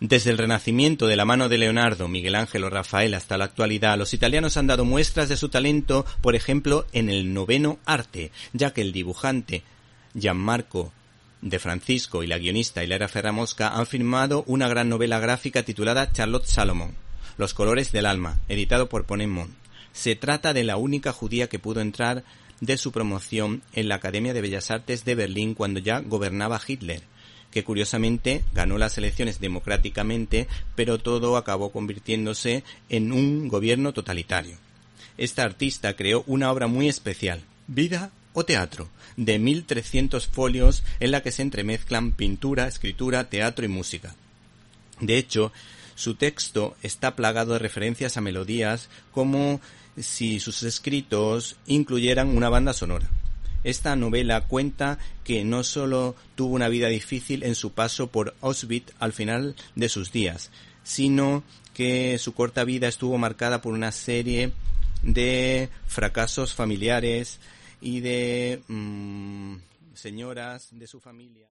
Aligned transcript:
Desde 0.00 0.30
el 0.30 0.38
Renacimiento 0.38 1.06
de 1.06 1.16
la 1.16 1.26
mano 1.26 1.50
de 1.50 1.58
Leonardo, 1.58 2.08
Miguel 2.08 2.34
Ángel 2.34 2.64
o 2.64 2.70
Rafael 2.70 3.12
hasta 3.12 3.36
la 3.36 3.44
actualidad, 3.44 3.98
los 3.98 4.14
italianos 4.14 4.56
han 4.56 4.66
dado 4.66 4.86
muestras 4.86 5.28
de 5.28 5.36
su 5.36 5.50
talento, 5.50 6.06
por 6.22 6.34
ejemplo, 6.34 6.86
en 6.92 7.10
el 7.10 7.34
noveno 7.34 7.78
arte, 7.84 8.32
ya 8.54 8.72
que 8.72 8.80
el 8.80 8.92
dibujante 8.92 9.62
Gianmarco 10.18 10.90
de 11.42 11.58
Francisco 11.58 12.22
y 12.22 12.26
la 12.26 12.38
guionista 12.38 12.82
Hilera 12.82 13.08
Ferramosca 13.08 13.76
han 13.76 13.86
firmado 13.86 14.42
una 14.46 14.68
gran 14.68 14.88
novela 14.88 15.20
gráfica 15.20 15.64
titulada 15.64 16.10
Charlotte 16.12 16.46
Salomon, 16.46 16.94
Los 17.36 17.52
colores 17.52 17.92
del 17.92 18.06
alma, 18.06 18.40
editado 18.48 18.88
por 18.88 19.04
Ponemon. 19.04 19.54
Se 19.92 20.16
trata 20.16 20.54
de 20.54 20.64
la 20.64 20.78
única 20.78 21.12
judía 21.12 21.48
que 21.50 21.58
pudo 21.58 21.82
entrar 21.82 22.24
de 22.60 22.78
su 22.78 22.90
promoción 22.90 23.62
en 23.74 23.90
la 23.90 23.96
Academia 23.96 24.32
de 24.32 24.40
Bellas 24.40 24.70
Artes 24.70 25.04
de 25.04 25.14
Berlín 25.14 25.54
cuando 25.54 25.78
ya 25.78 26.00
gobernaba 26.00 26.58
Hitler, 26.66 27.02
que 27.50 27.64
curiosamente 27.64 28.44
ganó 28.52 28.78
las 28.78 28.96
elecciones 28.98 29.40
democráticamente, 29.40 30.46
pero 30.74 30.98
todo 30.98 31.36
acabó 31.36 31.70
convirtiéndose 31.72 32.64
en 32.88 33.12
un 33.12 33.48
gobierno 33.48 33.92
totalitario. 33.92 34.56
Esta 35.18 35.44
artista 35.44 35.94
creó 35.96 36.24
una 36.26 36.50
obra 36.50 36.66
muy 36.66 36.88
especial, 36.88 37.42
Vida 37.66 38.10
o 38.32 38.44
Teatro, 38.44 38.88
de 39.16 39.38
1300 39.38 40.26
folios 40.28 40.82
en 41.00 41.10
la 41.10 41.22
que 41.22 41.32
se 41.32 41.42
entremezclan 41.42 42.12
pintura, 42.12 42.68
escritura, 42.68 43.28
teatro 43.28 43.64
y 43.64 43.68
música. 43.68 44.14
De 45.00 45.18
hecho, 45.18 45.52
su 45.94 46.14
texto 46.14 46.76
está 46.82 47.16
plagado 47.16 47.54
de 47.54 47.58
referencias 47.58 48.16
a 48.16 48.20
melodías 48.20 48.88
como 49.12 49.60
si 49.98 50.40
sus 50.40 50.62
escritos 50.62 51.56
incluyeran 51.66 52.34
una 52.34 52.48
banda 52.48 52.72
sonora. 52.72 53.10
Esta 53.64 53.94
novela 53.96 54.42
cuenta 54.42 54.98
que 55.24 55.44
no 55.44 55.62
solo 55.64 56.16
tuvo 56.34 56.54
una 56.54 56.68
vida 56.68 56.88
difícil 56.88 57.42
en 57.42 57.54
su 57.54 57.72
paso 57.72 58.06
por 58.06 58.34
Auschwitz 58.40 58.92
al 58.98 59.12
final 59.12 59.54
de 59.74 59.88
sus 59.88 60.12
días, 60.12 60.50
sino 60.82 61.42
que 61.74 62.18
su 62.18 62.34
corta 62.34 62.64
vida 62.64 62.88
estuvo 62.88 63.18
marcada 63.18 63.60
por 63.60 63.74
una 63.74 63.92
serie 63.92 64.52
de 65.02 65.68
fracasos 65.86 66.54
familiares 66.54 67.38
y 67.80 68.00
de 68.00 68.62
mm, 68.68 69.56
señoras 69.94 70.68
de 70.72 70.86
su 70.86 71.00
familia. 71.00 71.48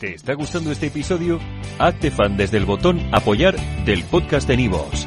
¿Te 0.00 0.14
está 0.14 0.34
gustando 0.34 0.72
este 0.72 0.86
episodio? 0.86 1.38
Hazte 1.78 2.10
fan 2.10 2.36
desde 2.36 2.58
el 2.58 2.64
botón 2.64 3.00
apoyar 3.14 3.56
del 3.84 4.02
podcast 4.04 4.48
de 4.48 4.56
Nivos. 4.56 5.06